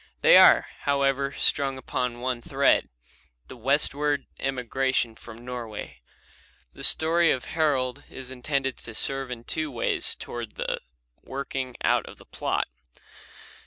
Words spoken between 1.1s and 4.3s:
strung upon one thread, the westward